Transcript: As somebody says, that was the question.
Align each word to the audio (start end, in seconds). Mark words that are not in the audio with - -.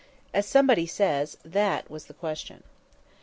As 0.33 0.47
somebody 0.47 0.87
says, 0.87 1.37
that 1.45 1.87
was 1.91 2.05
the 2.05 2.15
question. 2.15 2.63